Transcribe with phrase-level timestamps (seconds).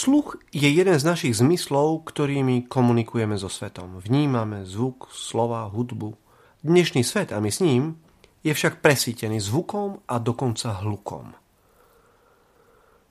[0.00, 4.00] Sluch je jeden z našich zmyslov, ktorými komunikujeme so svetom.
[4.00, 6.16] Vnímame zvuk, slova, hudbu.
[6.64, 8.00] Dnešný svet a my s ním
[8.40, 11.36] je však presítený zvukom a dokonca hlukom.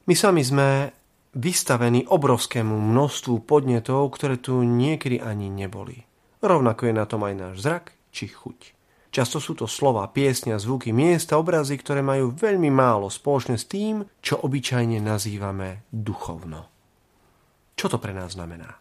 [0.10, 0.89] My sami sme
[1.38, 6.10] vystavení obrovskému množstvu podnetov, ktoré tu niekedy ani neboli.
[6.42, 8.74] Rovnako je na tom aj náš zrak či chuť.
[9.13, 14.10] Často sú to slova, piesňa, zvuky, miesta, obrazy, ktoré majú veľmi málo spoločné s tým,
[14.26, 16.79] čo obyčajne nazývame duchovno.
[17.80, 18.76] Čo to pre nás znamená?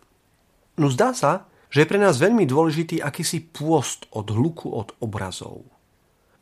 [0.74, 5.62] No zdá sa, že je pre nás veľmi dôležitý akýsi pôst od hluku od obrazov.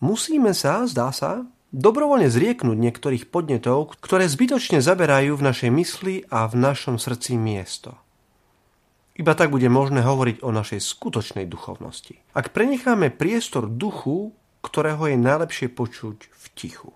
[0.01, 6.48] Musíme sa, zdá sa, dobrovoľne zrieknúť niektorých podnetov, ktoré zbytočne zaberajú v našej mysli a
[6.48, 7.92] v našom srdci miesto–
[9.16, 12.20] iba tak bude možné hovoriť o našej skutočnej duchovnosti.
[12.36, 16.92] Ak prenecháme priestor duchu, ktorého je najlepšie počuť v tichu.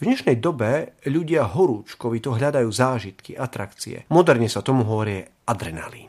[0.00, 4.08] V dnešnej dobe ľudia horúčkovi to hľadajú zážitky, atrakcie.
[4.08, 6.08] Moderne sa tomu hovorí adrenalín.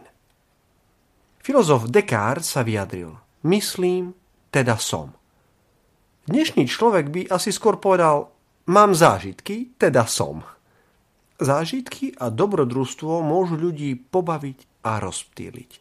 [1.43, 3.11] Filozof Descartes sa vyjadril.
[3.43, 4.15] Myslím,
[4.47, 5.11] teda som.
[6.23, 8.31] Dnešný človek by asi skôr povedal,
[8.71, 10.39] mám zážitky, teda som.
[11.43, 15.71] Zážitky a dobrodružstvo môžu ľudí pobaviť a rozptýliť.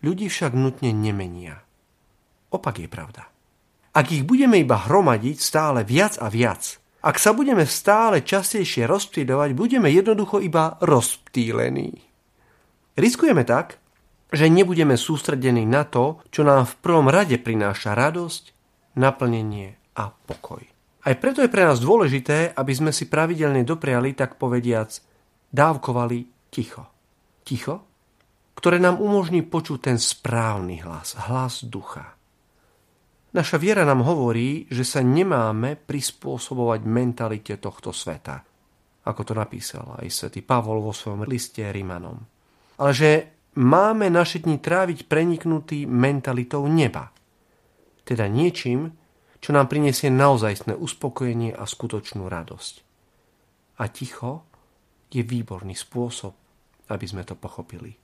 [0.00, 1.60] Ľudí však nutne nemenia.
[2.48, 3.28] Opak je pravda.
[3.92, 9.50] Ak ich budeme iba hromadiť stále viac a viac, ak sa budeme stále častejšie rozptýľovať,
[9.52, 11.92] budeme jednoducho iba rozptýlení.
[12.96, 13.76] Riskujeme tak,
[14.32, 18.56] že nebudeme sústredení na to, čo nám v prvom rade prináša radosť,
[18.96, 20.64] naplnenie a pokoj.
[21.04, 24.96] Aj preto je pre nás dôležité, aby sme si pravidelne dopriali, tak povediac,
[25.52, 26.94] dávkovali ticho
[27.44, 27.84] ticho,
[28.56, 32.13] ktoré nám umožní počuť ten správny hlas, hlas ducha.
[33.34, 38.38] Naša viera nám hovorí, že sa nemáme prispôsobovať mentalite tohto sveta,
[39.10, 42.22] ako to napísal aj svätý Pavol vo svojom liste Rimanom.
[42.78, 43.10] Ale že
[43.58, 47.10] máme naše dni tráviť preniknutý mentalitou neba,
[48.06, 48.94] teda niečím,
[49.42, 52.74] čo nám prinesie naozajstné uspokojenie a skutočnú radosť.
[53.82, 54.46] A ticho
[55.10, 56.32] je výborný spôsob,
[56.86, 57.98] aby sme to pochopili.